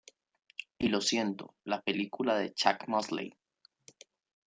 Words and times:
Y 0.79 0.87
lo 0.87 0.99
siento: 0.99 1.53
la 1.63 1.79
película 1.83 2.35
de 2.35 2.55
Chuck 2.55 2.87
Mosley. 2.87 3.35